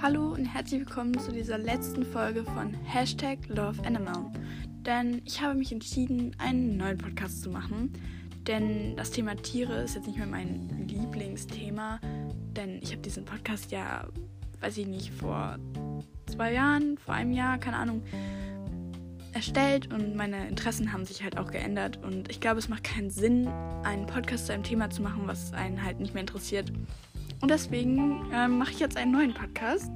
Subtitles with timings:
[0.00, 4.30] herzlich willkommen zu dieser letzten Folge von Hashtag Love Animal.
[4.86, 7.92] Denn ich habe mich entschieden, einen neuen Podcast zu machen.
[8.46, 11.98] Denn das Thema Tiere ist jetzt nicht mehr mein Lieblingsthema.
[12.56, 14.06] Denn ich habe diesen Podcast ja,
[14.60, 15.58] weiß ich nicht, vor
[16.26, 18.02] zwei Jahren, vor einem Jahr, keine Ahnung,
[19.32, 21.98] erstellt und meine Interessen haben sich halt auch geändert.
[22.04, 23.48] Und ich glaube, es macht keinen Sinn,
[23.82, 26.72] einen Podcast zu einem Thema zu machen, was einen halt nicht mehr interessiert.
[27.40, 29.90] Und deswegen ähm, mache ich jetzt einen neuen Podcast.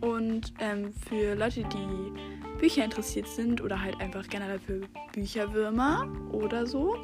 [0.00, 4.80] Und ähm, für Leute, die Bücher interessiert sind oder halt einfach generell für
[5.12, 6.96] Bücherwürmer oder so,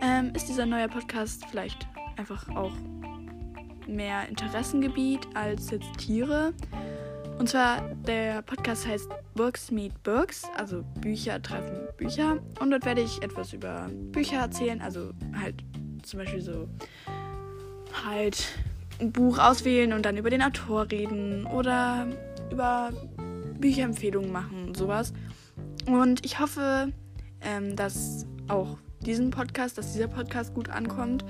[0.00, 2.72] ähm, ist dieser neue Podcast vielleicht einfach auch
[3.86, 6.52] mehr Interessengebiet als jetzt Tiere.
[7.38, 12.38] Und zwar, der Podcast heißt Books Meet Books, also Bücher treffen Bücher.
[12.60, 15.62] Und dort werde ich etwas über Bücher erzählen, also halt
[16.02, 16.68] zum Beispiel so
[18.06, 18.46] halt
[19.00, 22.06] ein Buch auswählen und dann über den Autor reden oder
[22.50, 22.92] über
[23.58, 25.12] Bücherempfehlungen machen und sowas.
[25.86, 26.92] Und ich hoffe,
[27.40, 31.24] ähm, dass auch diesen Podcast, dass dieser Podcast gut ankommt.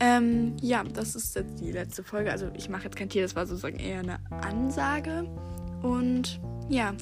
[0.00, 2.30] Ähm, ja, das ist jetzt die letzte Folge.
[2.30, 5.24] Also ich mache jetzt kein Tier, das war sozusagen eher eine Ansage.
[5.82, 6.94] Und ja,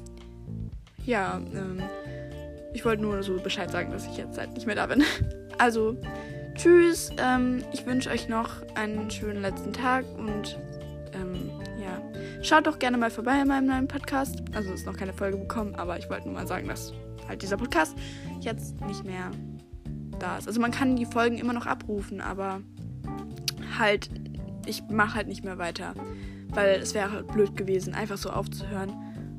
[1.05, 1.83] ja, ähm,
[2.73, 5.03] ich wollte nur so Bescheid sagen, dass ich jetzt halt nicht mehr da bin.
[5.59, 5.97] Also,
[6.57, 7.11] tschüss.
[7.19, 10.59] Ähm, ich wünsche euch noch einen schönen letzten Tag und
[11.13, 12.03] ähm, ja,
[12.43, 14.43] schaut doch gerne mal vorbei in meinem neuen Podcast.
[14.55, 16.93] Also ist noch keine Folge bekommen, aber ich wollte nur mal sagen, dass
[17.29, 17.97] halt dieser Podcast
[18.41, 19.31] jetzt nicht mehr
[20.19, 20.47] da ist.
[20.49, 22.61] Also man kann die Folgen immer noch abrufen, aber
[23.79, 24.11] halt,
[24.67, 25.95] ich mache halt nicht mehr weiter.
[26.49, 28.93] Weil es wäre halt blöd gewesen, einfach so aufzuhören.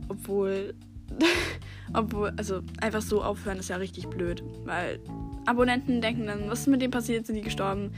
[0.09, 0.75] Obwohl,
[1.93, 4.43] obwohl, also einfach so aufhören ist ja richtig blöd.
[4.65, 4.99] Weil
[5.47, 7.91] Abonnenten denken dann, was ist mit dem passiert, sind die gestorben.